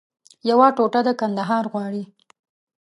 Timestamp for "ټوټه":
0.77-1.01